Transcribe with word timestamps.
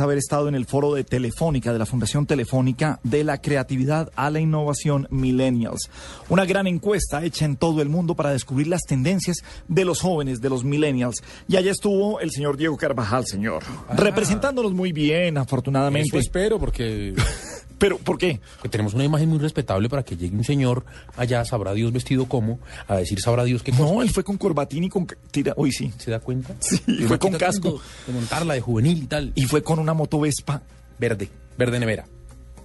es 0.00 0.02
haber 0.02 0.18
estado 0.18 0.48
en 0.48 0.54
el 0.54 0.64
foro 0.64 0.94
de 0.94 1.04
Telefónica, 1.04 1.74
de 1.74 1.78
la 1.78 1.84
Fundación 1.84 2.24
Telefónica, 2.24 3.00
de 3.02 3.22
la 3.22 3.42
creatividad 3.42 4.10
a 4.16 4.30
la 4.30 4.40
innovación 4.40 5.06
Millennials. 5.10 5.90
Una 6.30 6.46
gran 6.46 6.66
encuesta 6.66 7.22
hecha 7.22 7.44
en 7.44 7.56
todo 7.56 7.82
el 7.82 7.90
mundo 7.90 8.14
para 8.14 8.30
descubrir 8.30 8.66
las 8.68 8.80
tendencias 8.82 9.38
de 9.68 9.84
los 9.84 10.00
jóvenes, 10.00 10.40
de 10.40 10.48
los 10.48 10.64
Millennials. 10.64 11.22
Y 11.48 11.56
allá 11.56 11.70
estuvo 11.70 12.18
el 12.20 12.30
señor 12.30 12.56
Diego 12.56 12.78
Carvajal, 12.78 13.26
señor, 13.26 13.62
representándonos 13.94 14.72
muy 14.72 14.92
bien, 14.92 15.36
afortunadamente. 15.36 16.08
Eso 16.08 16.18
espero, 16.18 16.58
porque 16.58 17.14
¿Pero 17.80 17.98
por 17.98 18.16
qué? 18.18 18.38
que 18.62 18.68
tenemos 18.68 18.94
una 18.94 19.02
imagen 19.04 19.28
muy 19.28 19.38
respetable 19.38 19.88
para 19.88 20.04
que 20.04 20.16
llegue 20.16 20.36
un 20.36 20.44
señor 20.44 20.84
allá, 21.16 21.44
sabrá 21.44 21.72
Dios 21.72 21.90
vestido 21.92 22.26
como, 22.26 22.60
a 22.86 22.96
decir 22.96 23.18
sabrá 23.20 23.42
Dios 23.42 23.62
qué 23.64 23.72
cosa. 23.72 23.82
No, 23.84 24.02
él 24.02 24.10
fue 24.10 24.22
con 24.22 24.36
corbatín 24.38 24.84
y 24.84 24.88
con... 24.88 25.06
Tira, 25.32 25.54
uy, 25.56 25.72
sí. 25.72 25.90
¿Se 25.98 26.10
da 26.12 26.20
cuenta? 26.20 26.54
Sí, 26.60 26.80
Y 26.86 27.04
fue 27.04 27.18
con 27.18 27.32
casco. 27.32 27.80
De 28.06 28.12
montarla 28.12 28.54
de 28.54 28.60
juvenil 28.60 29.02
y 29.02 29.06
tal. 29.06 29.32
Y 29.34 29.46
fue 29.46 29.62
con 29.62 29.78
una 29.78 29.94
moto 29.94 30.20
Vespa. 30.20 30.62
Verde, 30.98 31.28
verde 31.58 31.80
nevera. 31.80 32.04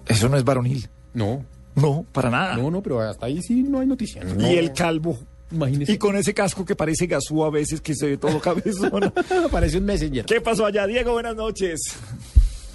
Eso 0.06 0.28
no 0.28 0.36
es 0.36 0.44
varonil. 0.44 0.86
No, 1.14 1.44
No, 1.74 2.04
para 2.12 2.28
nada. 2.30 2.56
no, 2.56 2.70
no, 2.70 2.82
pero 2.82 3.00
hasta 3.00 3.26
ahí 3.26 3.40
sí 3.42 3.62
no 3.62 3.80
hay 3.80 3.86
noticia. 3.86 4.22
No. 4.22 4.46
Y 4.48 4.56
el 4.58 4.72
calvo. 4.72 5.18
Imagínese. 5.50 5.92
Y 5.92 5.98
con 5.98 6.16
ese 6.16 6.34
casco 6.34 6.64
que 6.64 6.76
parece 6.76 7.06
gasú 7.06 7.42
a 7.44 7.50
veces, 7.50 7.80
que 7.80 7.94
se 7.94 8.06
ve 8.06 8.16
todo 8.18 8.40
cabezón. 8.40 9.12
Parece 9.50 9.78
un 9.78 9.84
messenger. 9.84 10.26
¿Qué 10.26 10.40
pasó 10.40 10.66
allá, 10.66 10.86
Diego? 10.86 11.12
Buenas 11.12 11.36
noches. 11.36 11.80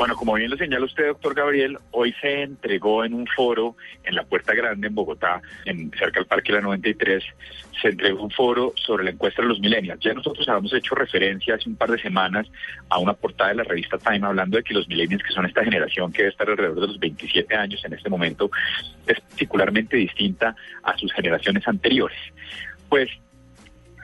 Bueno, 0.02 0.16
como 0.16 0.34
bien 0.34 0.50
lo 0.50 0.58
señala 0.58 0.84
usted, 0.84 1.10
doctor 1.10 1.36
Gabriel, 1.36 1.78
hoy 1.91 2.12
se 2.20 2.42
entregó 2.42 3.05
en 3.05 3.14
un 3.14 3.28
foro 3.28 3.76
en 4.04 4.16
la 4.16 4.23
Puerta 4.23 4.55
Grande 4.55 4.88
en 4.88 4.96
Bogotá, 4.96 5.44
en, 5.64 5.92
cerca 5.92 6.20
del 6.20 6.26
Parque 6.26 6.52
La 6.52 6.59
93, 6.59 7.23
se 7.80 7.90
entregó 7.90 8.23
un 8.23 8.32
foro 8.32 8.73
sobre 8.78 9.04
la 9.04 9.12
encuesta 9.12 9.44
de 9.44 9.48
los 9.48 9.59
millennials. 9.59 10.04
Ya 10.04 10.16
nosotros 10.16 10.50
habíamos 10.50 10.73
hecho 10.73 10.95
referencia 10.95 11.54
hace 11.54 11.70
un 11.70 11.76
par 11.76 11.92
de 11.92 12.00
semanas 12.00 12.48
a 12.90 12.98
una 12.98 13.14
portada 13.14 13.52
de 13.52 13.58
la 13.58 13.64
revista 13.64 14.00
Time 14.00 14.26
hablando 14.26 14.58
de 14.58 14.64
que 14.64 14.73
los 14.73 14.88
millennials, 14.88 15.22
que 15.22 15.34
son 15.34 15.45
esta 15.45 15.64
generación 15.64 16.12
que 16.12 16.23
debe 16.23 16.31
estar 16.31 16.50
alrededor 16.50 16.81
de 16.81 16.88
los 16.88 17.00
27 17.00 17.56
años 17.56 17.86
en 17.86 17.94
este 17.94 18.09
momento, 18.09 18.50
es 19.06 19.20
particularmente 19.20 19.97
distinta 19.97 20.56
a 20.81 20.97
sus 20.97 21.14
generaciones 21.14 21.68
anteriores. 21.68 22.18
Pues 22.90 23.08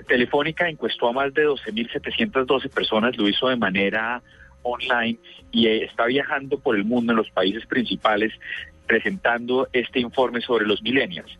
Telefónica 0.08 0.70
encuestó 0.70 1.10
a 1.10 1.14
más 1.14 1.34
de 1.34 1.48
12.712 1.48 2.70
personas, 2.70 3.18
lo 3.18 3.28
hizo 3.28 3.50
de 3.50 3.58
manera 3.58 4.22
online 4.64 5.20
y 5.52 5.68
eh, 5.68 5.86
está 5.86 6.06
viajando 6.06 6.60
por 6.60 6.76
el 6.76 6.86
mundo 6.86 7.14
en 7.14 7.18
los 7.18 7.30
países 7.32 7.66
principales 7.66 8.34
presentando 8.88 9.68
este 9.74 10.00
informe 10.00 10.42
sobre 10.42 10.66
los 10.66 10.82
millennials. 10.82 11.38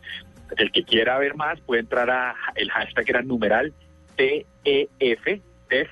El 0.56 0.70
que 0.72 0.84
quiera 0.84 1.18
ver 1.18 1.34
más 1.34 1.60
puede 1.60 1.80
entrar 1.80 2.10
a 2.10 2.34
el 2.54 2.70
hashtag 2.70 3.08
era 3.08 3.22
numeral 3.22 3.72
TEF, 4.16 5.42
TEF, 5.68 5.88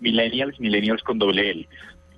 millennials, 0.00 0.58
millennials 0.60 1.02
con 1.02 1.18
doble 1.18 1.50
L. 1.50 1.68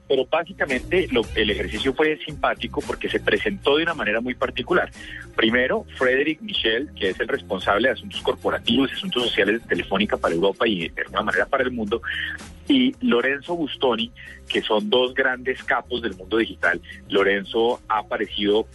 Pero 0.08 0.26
básicamente 0.26 1.06
lo- 1.12 1.22
el 1.34 1.50
ejercicio 1.50 1.92
fue 1.94 2.18
simpático 2.24 2.80
porque 2.80 3.08
se 3.08 3.20
presentó 3.20 3.76
de 3.76 3.82
una 3.82 3.94
manera 3.94 4.20
muy 4.20 4.34
particular. 4.34 4.90
Primero, 5.36 5.84
Frederick 5.96 6.40
Michel, 6.40 6.88
que 6.98 7.10
es 7.10 7.20
el 7.20 7.28
responsable 7.28 7.88
de 7.88 7.94
asuntos 7.94 8.20
corporativos 8.22 8.90
y 8.90 8.94
asuntos 8.94 9.24
sociales 9.24 9.60
de 9.62 9.68
Telefónica 9.68 10.16
para 10.16 10.34
Europa 10.34 10.66
y 10.66 10.88
de 10.88 11.02
alguna 11.02 11.22
manera 11.22 11.46
para 11.46 11.64
el 11.64 11.70
mundo, 11.72 12.00
y 12.66 12.94
Lorenzo 13.00 13.54
Bustoni, 13.54 14.10
que 14.48 14.62
son 14.62 14.88
dos 14.90 15.14
grandes 15.14 15.62
capos 15.62 16.02
del 16.02 16.14
mundo 16.16 16.38
digital. 16.38 16.80
Lorenzo 17.08 17.80
ha 17.88 17.98
aparecido 17.98 18.66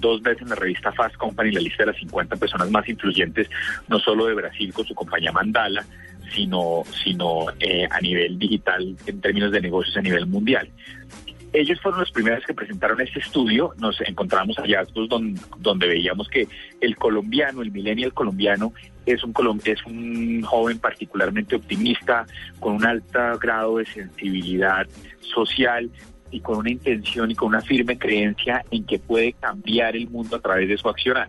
dos 0.00 0.22
veces 0.22 0.42
en 0.42 0.48
la 0.48 0.56
revista 0.56 0.90
Fast 0.92 1.16
Company, 1.16 1.52
la 1.52 1.60
lista 1.60 1.84
de 1.84 1.92
las 1.92 1.96
50 2.00 2.34
personas 2.36 2.68
más 2.70 2.88
influyentes, 2.88 3.48
no 3.88 4.00
solo 4.00 4.26
de 4.26 4.34
Brasil 4.34 4.72
con 4.72 4.84
su 4.84 4.94
compañía 4.94 5.30
Mandala, 5.30 5.84
sino, 6.32 6.82
sino 7.02 7.46
eh, 7.60 7.86
a 7.90 8.00
nivel 8.00 8.38
digital 8.38 8.96
en 9.06 9.20
términos 9.20 9.52
de 9.52 9.60
negocios 9.60 9.96
a 9.96 10.02
nivel 10.02 10.26
mundial. 10.26 10.68
Ellos 11.52 11.80
fueron 11.80 12.00
los 12.00 12.10
primeros 12.10 12.44
que 12.44 12.52
presentaron 12.52 13.00
este 13.00 13.20
estudio. 13.20 13.74
Nos 13.78 14.00
encontramos 14.00 14.56
hallazgos 14.56 15.08
don- 15.08 15.38
donde 15.58 15.86
veíamos 15.86 16.28
que 16.28 16.48
el 16.80 16.96
colombiano, 16.96 17.62
el 17.62 17.70
millennial 17.70 18.12
colombiano, 18.12 18.72
es 19.06 19.22
un, 19.22 19.32
es 19.64 19.86
un 19.86 20.42
joven 20.42 20.80
particularmente 20.80 21.54
optimista, 21.54 22.26
con 22.58 22.74
un 22.74 22.84
alto 22.84 23.38
grado 23.38 23.76
de 23.76 23.86
sensibilidad 23.86 24.88
social 25.20 25.88
y 26.32 26.40
con 26.40 26.56
una 26.58 26.70
intención 26.70 27.30
y 27.30 27.36
con 27.36 27.48
una 27.50 27.60
firme 27.60 27.98
creencia 27.98 28.64
en 28.72 28.84
que 28.84 28.98
puede 28.98 29.34
cambiar 29.34 29.94
el 29.94 30.08
mundo 30.08 30.34
a 30.34 30.40
través 30.40 30.68
de 30.68 30.76
su 30.76 30.88
accionar. 30.88 31.28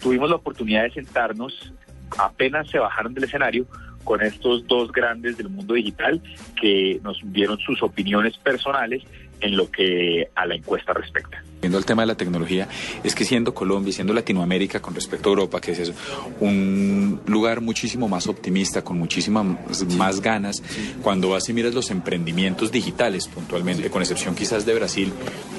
Tuvimos 0.00 0.30
la 0.30 0.36
oportunidad 0.36 0.84
de 0.84 0.92
sentarnos, 0.92 1.72
apenas 2.18 2.68
se 2.68 2.78
bajaron 2.78 3.14
del 3.14 3.24
escenario, 3.24 3.66
con 4.04 4.22
estos 4.22 4.66
dos 4.66 4.90
grandes 4.90 5.36
del 5.36 5.50
mundo 5.50 5.74
digital 5.74 6.22
que 6.58 6.98
nos 7.02 7.20
dieron 7.24 7.58
sus 7.58 7.82
opiniones 7.82 8.38
personales 8.38 9.02
en 9.40 9.56
lo 9.56 9.70
que 9.70 10.30
a 10.34 10.46
la 10.46 10.54
encuesta 10.54 10.92
respecta. 10.92 11.42
Viendo 11.60 11.78
el 11.78 11.84
tema 11.84 12.02
de 12.02 12.06
la 12.06 12.14
tecnología, 12.16 12.68
es 13.04 13.14
que 13.14 13.24
siendo 13.24 13.52
Colombia 13.52 13.92
siendo 13.92 14.14
Latinoamérica 14.14 14.80
con 14.80 14.94
respecto 14.94 15.28
a 15.28 15.32
Europa, 15.32 15.60
que 15.60 15.72
es 15.72 15.92
un 16.40 17.20
lugar 17.26 17.60
muchísimo 17.60 18.08
más 18.08 18.28
optimista, 18.28 18.82
con 18.82 18.98
muchísimas 18.98 19.84
más 19.96 20.20
ganas, 20.20 20.62
cuando 21.02 21.28
vas 21.28 21.48
y 21.48 21.52
miras 21.52 21.74
los 21.74 21.90
emprendimientos 21.90 22.72
digitales 22.72 23.28
puntualmente, 23.28 23.90
con 23.90 24.02
excepción 24.02 24.34
quizás 24.34 24.64
de 24.64 24.74
Brasil, 24.74 25.12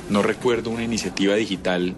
no 0.10 0.24
recuerdo 0.24 0.72
una 0.72 0.84
iniciativa 0.84 1.36
digital 1.36 1.96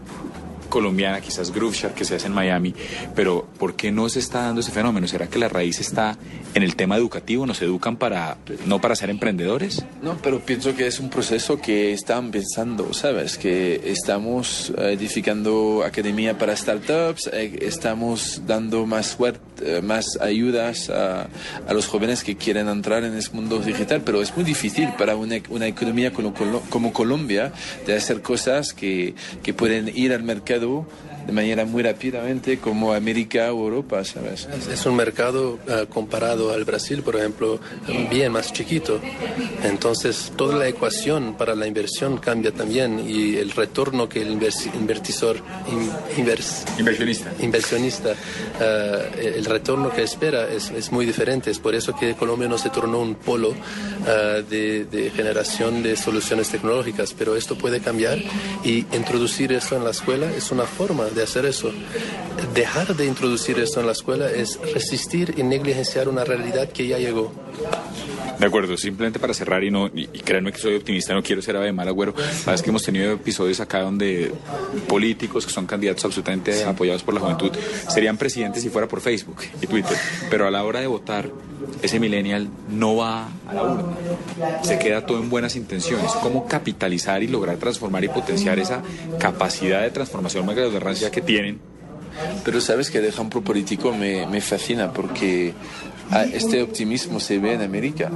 colombiana, 0.71 1.21
quizás 1.21 1.51
Grooveshark 1.51 1.93
que 1.93 2.03
se 2.05 2.15
hace 2.15 2.25
en 2.25 2.33
Miami, 2.33 2.73
pero 3.15 3.45
¿por 3.59 3.75
qué 3.75 3.91
no 3.91 4.09
se 4.09 4.17
está 4.17 4.41
dando 4.41 4.61
ese 4.61 4.71
fenómeno? 4.71 5.07
¿Será 5.07 5.27
que 5.27 5.37
la 5.37 5.49
raíz 5.49 5.79
está 5.79 6.17
en 6.55 6.63
el 6.63 6.75
tema 6.75 6.97
educativo? 6.97 7.45
¿Nos 7.45 7.61
educan 7.61 7.97
para 7.97 8.37
no 8.65 8.81
para 8.81 8.95
ser 8.95 9.11
emprendedores? 9.11 9.85
No, 10.01 10.17
pero 10.23 10.39
pienso 10.39 10.73
que 10.75 10.87
es 10.87 10.99
un 10.99 11.09
proceso 11.11 11.61
que 11.61 11.91
están 11.93 12.31
pensando, 12.31 12.91
¿sabes? 12.93 13.37
Que 13.37 13.81
estamos 13.85 14.73
eh, 14.77 14.93
edificando 14.93 15.83
academia 15.85 16.37
para 16.37 16.55
startups, 16.55 17.29
eh, 17.33 17.59
estamos 17.61 18.41
dando 18.47 18.85
más, 18.87 19.17
suert- 19.19 19.39
eh, 19.61 19.81
más 19.83 20.17
ayudas 20.21 20.89
a, 20.89 21.27
los 21.73 21.85
jóvenes 21.87 22.23
que 22.23 22.35
quieren 22.37 22.67
entrar 22.69 23.03
en 23.03 23.13
ese 23.15 23.31
mundo 23.33 23.59
digital, 23.59 24.01
pero 24.05 24.21
es 24.21 24.33
muy 24.35 24.45
difícil 24.45 24.89
para 24.97 25.15
una, 25.17 25.35
una 25.49 25.67
economía 25.67 26.11
como, 26.13 26.33
como 26.69 26.93
Colombia 26.93 27.51
de 27.85 27.95
hacer 27.95 28.21
cosas 28.21 28.73
que, 28.73 29.13
que 29.43 29.53
pueden 29.53 29.91
ir 29.95 30.13
al 30.13 30.23
mercado 30.23 30.60
Edu. 30.61 30.85
De 31.25 31.31
manera 31.31 31.65
muy 31.65 31.83
rápidamente 31.83 32.57
como 32.59 32.93
América 32.93 33.53
o 33.53 33.63
Europa, 33.65 34.03
¿sabes? 34.03 34.47
Es- 34.71 34.85
un 34.85 34.95
mercado 34.95 35.59
eh, 35.67 35.85
comparado 35.89 36.51
al 36.51 36.65
Brasil, 36.65 37.01
por 37.03 37.15
ejemplo, 37.15 37.59
bien 38.09 38.31
más 38.31 38.51
chiquito. 38.51 38.99
Entonces, 39.63 40.31
toda 40.35 40.55
la 40.57 40.67
ecuación 40.67 41.35
para 41.37 41.55
la 41.55 41.67
inversión 41.67 42.17
cambia 42.17 42.51
también 42.51 42.99
y 43.07 43.37
el 43.37 43.51
retorno 43.51 44.09
que 44.09 44.21
el 44.21 44.39
inversi- 44.39 44.73
invertisor, 44.73 45.37
in- 45.71 45.91
invers- 46.25 46.63
Inversionista. 46.79 47.31
inversionista, 47.39 48.13
eh, 48.59 49.33
el 49.37 49.45
retorno 49.45 49.91
que 49.91 50.03
espera 50.03 50.51
es, 50.51 50.71
es 50.71 50.91
muy 50.91 51.05
diferente. 51.05 51.51
Es 51.51 51.59
por 51.59 51.75
eso 51.75 51.95
que 51.95 52.15
Colombia 52.15 52.47
no 52.47 52.57
se 52.57 52.69
tornó 52.69 52.99
un 52.99 53.15
polo 53.15 53.53
eh, 54.07 54.43
de, 54.49 54.85
de 54.85 55.11
generación 55.11 55.83
de 55.83 55.95
soluciones 55.95 56.49
tecnológicas, 56.49 57.13
pero 57.17 57.35
esto 57.35 57.55
puede 57.57 57.79
cambiar 57.81 58.17
y 58.63 58.85
introducir 58.93 59.51
esto 59.53 59.75
en 59.75 59.83
la 59.83 59.91
escuela 59.91 60.31
es 60.35 60.51
una 60.51 60.63
forma 60.65 61.05
de 61.13 61.23
hacer 61.23 61.45
eso. 61.45 61.71
Dejar 62.53 62.95
de 62.95 63.05
introducir 63.05 63.59
esto 63.59 63.79
en 63.79 63.85
la 63.85 63.91
escuela 63.91 64.29
es 64.31 64.59
resistir 64.73 65.35
y 65.37 65.43
negligenciar 65.43 66.09
una 66.09 66.23
realidad 66.23 66.69
que 66.69 66.87
ya 66.87 66.97
llegó. 66.97 67.31
De 68.41 68.47
acuerdo, 68.47 68.75
simplemente 68.75 69.19
para 69.19 69.35
cerrar 69.35 69.63
y 69.63 69.69
no 69.69 69.85
y, 69.85 70.09
y 70.11 70.19
créanme 70.19 70.51
que 70.51 70.57
soy 70.57 70.73
optimista, 70.73 71.13
no 71.13 71.21
quiero 71.21 71.43
ser 71.43 71.55
ave 71.57 71.67
de 71.67 71.73
mal 71.73 71.87
agüero. 71.87 72.15
Sabes 72.43 72.63
que 72.63 72.71
hemos 72.71 72.81
tenido 72.81 73.11
episodios 73.11 73.59
acá 73.59 73.81
donde 73.81 74.31
políticos 74.87 75.45
que 75.45 75.51
son 75.51 75.67
candidatos 75.67 76.03
absolutamente 76.05 76.63
apoyados 76.63 77.03
por 77.03 77.13
la 77.13 77.19
juventud 77.19 77.51
serían 77.87 78.17
presidentes 78.17 78.63
si 78.63 78.69
fuera 78.69 78.87
por 78.87 78.99
Facebook 78.99 79.43
y 79.61 79.67
Twitter, 79.67 79.95
pero 80.31 80.47
a 80.47 80.51
la 80.51 80.63
hora 80.63 80.79
de 80.79 80.87
votar 80.87 81.29
ese 81.83 81.99
millennial 81.99 82.49
no 82.67 82.95
va 82.95 83.29
a 83.47 83.53
la 83.53 83.61
urna. 83.61 84.63
Se 84.63 84.79
queda 84.79 85.05
todo 85.05 85.19
en 85.19 85.29
buenas 85.29 85.55
intenciones. 85.55 86.11
¿Cómo 86.23 86.47
capitalizar 86.47 87.21
y 87.21 87.27
lograr 87.27 87.57
transformar 87.57 88.03
y 88.05 88.09
potenciar 88.09 88.57
esa 88.57 88.81
capacidad 89.19 89.83
de 89.83 89.91
transformación 89.91 90.47
rancia 90.79 91.11
que 91.11 91.21
tienen? 91.21 91.70
Pero 92.43 92.61
sabes 92.61 92.89
que 92.89 92.99
el 92.99 93.05
ejemplo 93.05 93.41
político 93.41 93.91
me, 93.91 94.25
me 94.27 94.41
fascina 94.41 94.91
porque 94.91 95.53
ah, 96.11 96.23
este 96.23 96.61
optimismo 96.61 97.19
se 97.19 97.39
ve 97.39 97.53
en 97.53 97.61
América. 97.61 98.11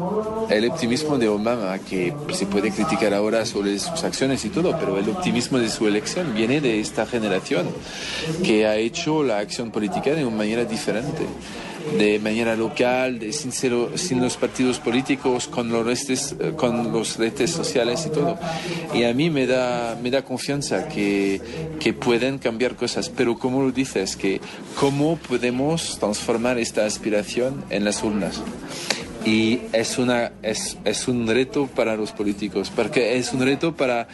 El 0.49 0.69
optimismo 0.69 1.17
de 1.17 1.27
Obama, 1.27 1.77
que 1.79 2.13
se 2.33 2.45
puede 2.45 2.71
criticar 2.71 3.13
ahora 3.13 3.45
sobre 3.45 3.77
sus 3.79 4.03
acciones 4.03 4.43
y 4.45 4.49
todo, 4.49 4.77
pero 4.79 4.97
el 4.97 5.09
optimismo 5.09 5.57
de 5.59 5.69
su 5.69 5.87
elección 5.87 6.33
viene 6.33 6.61
de 6.61 6.79
esta 6.79 7.05
generación 7.05 7.67
que 8.43 8.67
ha 8.67 8.75
hecho 8.75 9.23
la 9.23 9.39
acción 9.39 9.71
política 9.71 10.11
de 10.11 10.25
una 10.25 10.37
manera 10.37 10.65
diferente 10.65 11.23
de 11.97 12.19
manera 12.19 12.55
local, 12.55 13.19
de 13.19 13.31
sin, 13.31 13.51
cero- 13.51 13.91
sin 13.95 14.21
los 14.21 14.37
partidos 14.37 14.79
políticos, 14.79 15.47
con 15.47 15.69
los, 15.71 15.85
redes, 15.85 16.35
eh, 16.39 16.53
con 16.55 16.91
los 16.91 17.17
redes 17.17 17.51
sociales 17.51 18.05
y 18.07 18.09
todo. 18.09 18.37
Y 18.93 19.03
a 19.03 19.13
mí 19.13 19.29
me 19.29 19.45
da, 19.47 19.97
me 20.01 20.09
da 20.11 20.23
confianza 20.23 20.87
que, 20.87 21.39
que 21.79 21.93
pueden 21.93 22.37
cambiar 22.39 22.75
cosas, 22.75 23.09
pero 23.09 23.37
como 23.37 23.61
lo 23.61 23.71
dices, 23.71 24.15
que 24.15 24.41
cómo 24.79 25.17
podemos 25.17 25.97
transformar 25.99 26.57
esta 26.57 26.85
aspiración 26.85 27.63
en 27.69 27.85
las 27.85 28.03
urnas. 28.03 28.41
y 29.25 29.61
es, 29.73 29.97
una, 29.97 30.33
es, 30.43 30.77
es 30.85 31.07
un 31.07 31.25
reto 31.27 31.65
para 31.67 31.95
los 31.95 32.11
políticos, 32.11 32.71
porque 32.75 33.17
es 33.17 33.33
un 33.33 33.41
reto 33.41 33.75
para, 33.75 34.07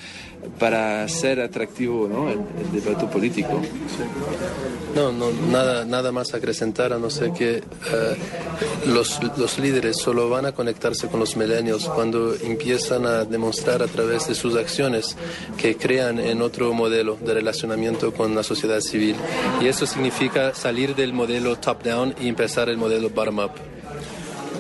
para 0.59 1.07
ser 1.07 1.41
atractivo 1.41 2.07
¿no? 2.07 2.29
el, 2.29 2.39
el 2.39 2.81
debate 2.81 3.05
político. 3.07 3.61
No, 4.95 5.11
no, 5.11 5.31
nada, 5.49 5.85
nada 5.85 6.11
más 6.11 6.33
acrecentar, 6.33 6.93
a 6.93 6.97
no 6.97 7.09
ser 7.09 7.31
que 7.31 7.57
eh, 7.57 7.63
los, 8.88 9.19
los 9.38 9.57
líderes 9.57 9.97
solo 9.97 10.29
van 10.29 10.45
a 10.45 10.51
conectarse 10.51 11.07
con 11.07 11.19
los 11.19 11.38
milenios 11.38 11.85
cuando 11.85 12.35
empiezan 12.35 13.05
a 13.05 13.23
demostrar 13.23 13.81
a 13.81 13.88
través 13.88 14.27
de 14.27 14.35
sus 14.35 14.55
acciones 14.55 15.15
que 15.57 15.77
crean 15.77 16.19
en 16.19 16.41
otro 16.41 16.73
modelo 16.73 17.15
de 17.15 17.33
relacionamiento 17.33 18.13
con 18.13 18.35
la 18.35 18.44
sociedad 18.44 18.81
civil. 18.81 19.15
Y 19.61 19.67
eso 19.67 19.85
significa 19.85 20.53
salir 20.53 20.94
del 20.95 21.13
modelo 21.13 21.57
top-down 21.57 22.15
y 22.21 22.27
empezar 22.27 22.69
el 22.69 22.77
modelo 22.77 23.09
bottom-up. 23.09 23.51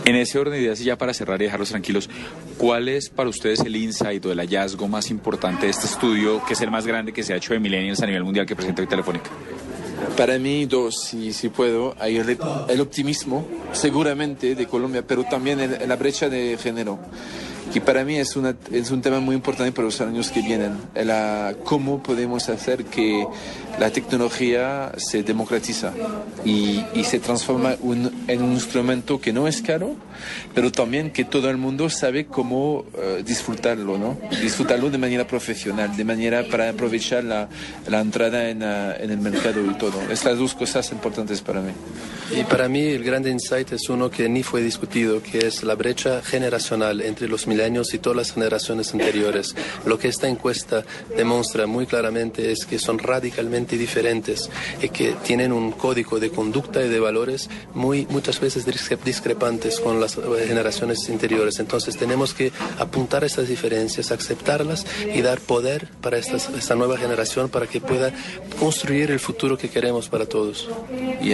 En 0.05 0.15
ese 0.15 0.39
orden 0.39 0.53
de 0.53 0.61
ideas 0.61 0.81
y 0.81 0.85
ya 0.85 0.97
para 0.97 1.13
cerrar 1.13 1.41
y 1.41 1.45
dejarlos 1.45 1.69
tranquilos, 1.69 2.09
¿cuál 2.57 2.89
es 2.89 3.09
para 3.09 3.29
ustedes 3.29 3.59
el 3.61 3.75
insight 3.75 4.25
o 4.25 4.31
el 4.31 4.39
hallazgo 4.39 4.87
más 4.87 5.09
importante 5.09 5.65
de 5.65 5.71
este 5.71 5.85
estudio, 5.87 6.43
que 6.45 6.53
es 6.53 6.61
el 6.61 6.71
más 6.71 6.85
grande 6.85 7.11
que 7.13 7.23
se 7.23 7.33
ha 7.33 7.37
hecho 7.37 7.53
de 7.53 7.59
millennials 7.59 8.01
a 8.01 8.05
nivel 8.05 8.23
mundial 8.23 8.45
que 8.45 8.55
presenta 8.55 8.81
hoy 8.81 8.87
Telefónica? 8.87 9.29
Para 10.17 10.37
mí, 10.39 10.65
dos, 10.65 10.95
si, 11.03 11.31
puedo, 11.49 11.95
el 12.01 12.81
optimismo, 12.81 13.47
seguramente, 13.71 14.55
de 14.55 14.65
Colombia, 14.67 15.03
pero 15.07 15.23
también 15.23 15.59
el- 15.59 15.87
la 15.87 15.95
brecha 15.95 16.27
de 16.29 16.57
género, 16.61 16.99
que 17.73 17.79
para 17.81 18.03
mí 18.03 18.15
es, 18.17 18.35
una, 18.35 18.55
es 18.71 18.91
un 18.91 19.01
tema 19.01 19.19
muy 19.19 19.35
importante 19.35 19.71
para 19.71 19.85
los 19.85 20.01
años 20.01 20.29
que 20.29 20.41
vienen. 20.41 20.73
La, 20.95 21.55
cómo 21.63 22.01
podemos 22.03 22.49
hacer 22.49 22.85
que 22.85 23.25
la 23.79 23.89
tecnología 23.91 24.91
se 24.97 25.23
democratiza 25.23 25.93
y, 26.43 26.83
y 26.93 27.03
se 27.05 27.19
transforma 27.19 27.75
un- 27.81 28.11
en 28.27 28.41
un 28.41 28.53
instrumento 28.53 29.21
que 29.21 29.31
no 29.31 29.47
es 29.47 29.61
caro, 29.61 29.95
pero 30.53 30.71
también 30.71 31.11
que 31.11 31.23
todo 31.23 31.49
el 31.49 31.57
mundo 31.57 31.89
sabe 31.89 32.25
cómo 32.25 32.85
eh, 32.97 33.23
disfrutarlo, 33.25 33.97
¿no? 33.97 34.17
Disfrutarlo 34.41 34.89
de 34.89 34.97
manera 34.97 35.25
profesional, 35.25 35.95
de 35.95 36.03
manera 36.03 36.43
para 36.51 36.69
aprovechar 36.69 37.23
la, 37.23 37.47
la 37.87 38.01
entrada 38.01 38.49
en, 38.49 38.63
ah, 38.63 38.95
en 38.99 39.11
el 39.11 39.17
mercado 39.19 39.63
y 39.65 39.73
todo. 39.75 40.01
Estas 40.11 40.37
dos 40.37 40.53
cosas 40.53 40.91
importantes 40.91 41.41
para 41.41 41.61
mí. 41.61 41.71
Y 42.33 42.43
para 42.45 42.69
mí 42.69 42.81
el 42.87 43.03
gran 43.03 43.27
insight 43.27 43.73
es 43.73 43.89
uno 43.89 44.09
que 44.09 44.29
ni 44.29 44.41
fue 44.41 44.61
discutido, 44.61 45.21
que 45.21 45.39
es 45.47 45.63
la 45.63 45.75
brecha 45.75 46.21
generacional 46.21 47.01
entre 47.01 47.27
los 47.27 47.45
milenios 47.45 47.93
y 47.93 47.99
todas 47.99 48.15
las 48.15 48.31
generaciones 48.33 48.93
anteriores. 48.93 49.53
Lo 49.85 49.99
que 49.99 50.07
esta 50.07 50.27
encuesta 50.29 50.85
demuestra 51.15 51.67
muy 51.67 51.85
claramente 51.85 52.51
es 52.51 52.65
que 52.65 52.79
son 52.79 52.99
radicalmente 52.99 53.77
diferentes 53.77 54.49
y 54.81 54.89
que 54.89 55.13
tienen 55.25 55.51
un 55.51 55.71
código 55.73 56.19
de 56.21 56.29
conducta 56.29 56.81
y 56.83 56.87
de 56.89 56.99
valores 57.01 57.49
muy 57.73 58.07
muchas 58.09 58.39
veces 58.39 58.65
discre- 58.65 58.97
discrepantes 59.03 59.79
con 59.81 59.99
las 59.99 60.17
eh, 60.17 60.21
generaciones 60.47 61.09
anteriores. 61.09 61.59
Entonces 61.59 61.97
tenemos 61.97 62.33
que 62.33 62.51
apuntar 62.79 63.23
a 63.23 63.27
estas 63.27 63.49
diferencias, 63.49 64.11
aceptarlas 64.11 64.85
y 65.13 65.21
dar 65.21 65.41
poder 65.41 65.87
para 66.01 66.17
estas- 66.17 66.49
esta 66.49 66.75
nueva 66.75 66.97
generación 66.97 67.49
para 67.49 67.67
que 67.67 67.81
pueda 67.81 68.13
construir 68.57 69.11
el 69.11 69.19
futuro 69.19 69.57
que 69.57 69.69
queremos 69.69 70.07
para 70.07 70.25
todos. 70.25 70.69
Y 71.21 71.31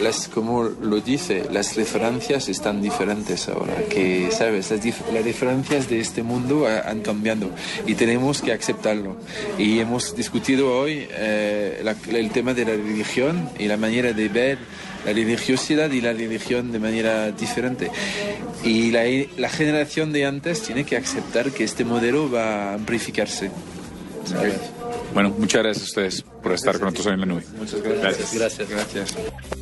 las, 0.00 0.28
como 0.38 0.62
lo 0.64 1.00
dice, 1.00 1.44
las 1.50 1.74
referencias 1.76 2.48
están 2.48 2.80
diferentes 2.80 3.48
ahora, 3.48 3.74
que, 3.90 4.30
¿sabes? 4.30 4.70
Las, 4.70 4.80
dif- 4.82 5.12
las 5.12 5.24
diferencias 5.24 5.88
de 5.88 6.00
este 6.00 6.22
mundo 6.22 6.66
ha- 6.66 6.88
han 6.88 7.00
cambiado 7.00 7.50
y 7.86 7.94
tenemos 7.94 8.40
que 8.40 8.52
aceptarlo. 8.52 9.16
Y 9.58 9.80
hemos 9.80 10.14
discutido 10.16 10.72
hoy 10.78 11.06
eh, 11.10 11.80
la- 11.82 11.96
el 12.16 12.30
tema 12.30 12.54
de 12.54 12.64
la 12.64 12.72
religión 12.72 13.48
y 13.58 13.66
la 13.66 13.76
manera 13.76 14.12
de 14.12 14.28
ver 14.28 14.58
la 15.04 15.12
religiosidad 15.12 15.90
y 15.90 16.00
la 16.00 16.12
religión 16.12 16.70
de 16.72 16.78
manera 16.78 17.30
diferente. 17.32 17.90
Y 18.64 18.90
la, 18.90 19.02
la 19.36 19.48
generación 19.48 20.12
de 20.12 20.26
antes 20.26 20.62
tiene 20.62 20.84
que 20.84 20.96
aceptar 20.96 21.50
que 21.50 21.64
este 21.64 21.84
modelo 21.84 22.30
va 22.30 22.70
a 22.70 22.74
amplificarse. 22.74 23.50
¿sabes? 24.24 24.54
Bueno, 25.14 25.34
muchas 25.38 25.62
gracias 25.62 25.84
a 25.84 25.88
ustedes 25.88 26.24
por 26.42 26.52
estar 26.52 26.74
con 26.74 26.82
nosotros 26.92 27.06
hoy 27.06 27.14
en 27.14 27.20
la 27.20 27.26
nube. 27.26 27.42
Muchas 27.58 27.80
gracias. 27.82 28.34
Gracias. 28.34 28.68
Gracias. 28.68 29.57